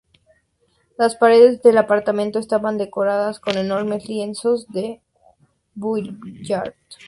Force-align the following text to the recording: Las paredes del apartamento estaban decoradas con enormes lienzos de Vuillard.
Las 0.97 1.15
paredes 1.15 1.61
del 1.61 1.77
apartamento 1.77 2.39
estaban 2.39 2.79
decoradas 2.79 3.39
con 3.39 3.55
enormes 3.59 4.09
lienzos 4.09 4.67
de 4.69 4.99
Vuillard. 5.75 6.73